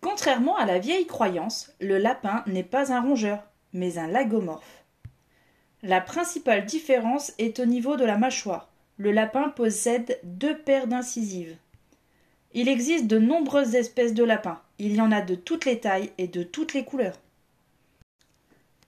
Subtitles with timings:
[0.00, 4.84] Contrairement à la vieille croyance, le lapin n'est pas un rongeur, mais un lagomorphe.
[5.82, 8.70] La principale différence est au niveau de la mâchoire.
[8.96, 11.56] Le lapin possède deux paires d'incisives.
[12.52, 14.60] Il existe de nombreuses espèces de lapins.
[14.78, 17.18] Il y en a de toutes les tailles et de toutes les couleurs.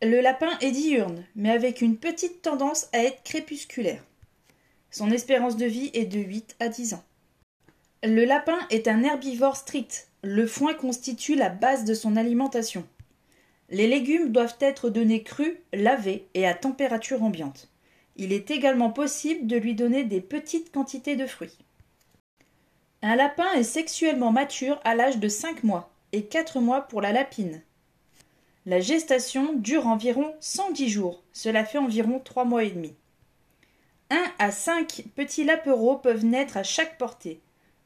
[0.02, 4.02] Le lapin est diurne, mais avec une petite tendance à être crépusculaire.
[4.90, 7.04] Son espérance de vie est de 8 à 10 ans.
[8.04, 10.08] Le lapin est un herbivore strict.
[10.24, 12.84] Le foin constitue la base de son alimentation.
[13.70, 17.68] Les légumes doivent être donnés crus, lavés et à température ambiante.
[18.16, 21.56] Il est également possible de lui donner des petites quantités de fruits.
[23.02, 27.12] Un lapin est sexuellement mature à l'âge de 5 mois et 4 mois pour la
[27.12, 27.62] lapine.
[28.66, 32.96] La gestation dure environ 110 jours, cela fait environ 3 mois et demi.
[34.10, 37.40] 1 à 5 petits lapereaux peuvent naître à chaque portée.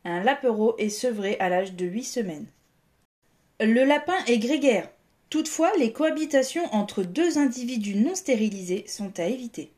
[0.09, 2.47] Un lapereau est sevré à l'âge de 8 semaines.
[3.59, 4.89] Le lapin est grégaire.
[5.31, 9.73] Toutefois, les cohabitations entre deux individus non stérilisés sont à éviter.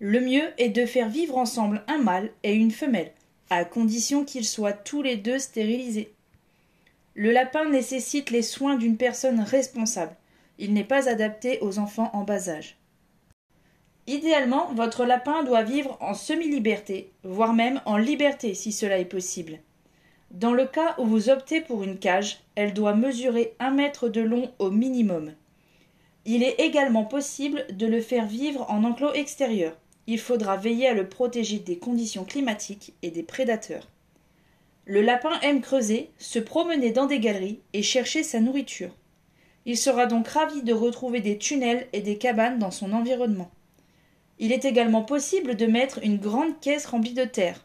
[0.00, 3.12] Le mieux est de faire vivre ensemble un mâle et une femelle,
[3.50, 6.12] à condition qu'ils soient tous les deux stérilisés.
[7.14, 10.16] Le lapin nécessite les soins d'une personne responsable.
[10.58, 12.78] Il n'est pas adapté aux enfants en bas âge.
[14.08, 19.60] Idéalement, votre lapin doit vivre en semi-liberté, voire même en liberté si cela est possible.
[20.32, 24.20] Dans le cas où vous optez pour une cage, elle doit mesurer un mètre de
[24.20, 25.32] long au minimum.
[26.24, 29.76] Il est également possible de le faire vivre en enclos extérieur.
[30.06, 33.88] Il faudra veiller à le protéger des conditions climatiques et des prédateurs.
[34.84, 38.90] Le lapin aime creuser, se promener dans des galeries et chercher sa nourriture.
[39.64, 43.50] Il sera donc ravi de retrouver des tunnels et des cabanes dans son environnement.
[44.42, 47.64] Il est également possible de mettre une grande caisse remplie de terre.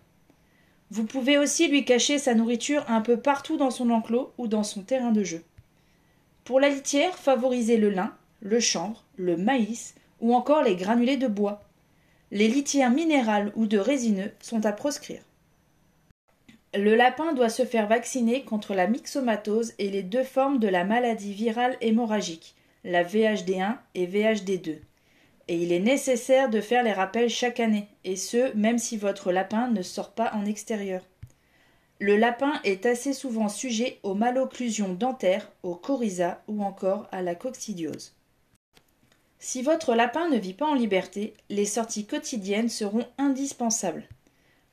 [0.92, 4.62] Vous pouvez aussi lui cacher sa nourriture un peu partout dans son enclos ou dans
[4.62, 5.44] son terrain de jeu.
[6.44, 11.26] Pour la litière, favorisez le lin, le chanvre, le maïs ou encore les granulés de
[11.26, 11.64] bois.
[12.30, 15.24] Les litières minérales ou de résineux sont à proscrire.
[16.76, 20.84] Le lapin doit se faire vacciner contre la myxomatose et les deux formes de la
[20.84, 24.78] maladie virale hémorragique, la VHD1 et VHD2
[25.48, 29.32] et il est nécessaire de faire les rappels chaque année, et ce, même si votre
[29.32, 31.02] lapin ne sort pas en extérieur.
[32.00, 37.34] Le lapin est assez souvent sujet aux malocclusions dentaires, au coryza ou encore à la
[37.34, 38.14] coccidiose.
[39.40, 44.08] Si votre lapin ne vit pas en liberté, les sorties quotidiennes seront indispensables.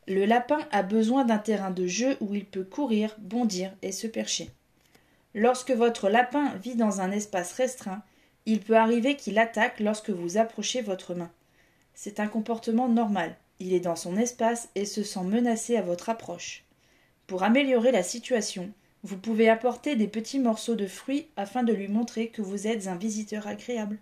[0.06, 4.06] Le lapin a besoin d'un terrain de jeu où il peut courir, bondir et se
[4.06, 4.50] percher.
[5.34, 8.02] Lorsque votre lapin vit dans un espace restreint,
[8.46, 11.30] il peut arriver qu'il attaque lorsque vous approchez votre main.
[11.94, 13.36] C'est un comportement normal.
[13.60, 16.64] Il est dans son espace et se sent menacé à votre approche.
[17.26, 18.70] Pour améliorer la situation,
[19.02, 22.86] vous pouvez apporter des petits morceaux de fruits afin de lui montrer que vous êtes
[22.86, 23.98] un visiteur agréable.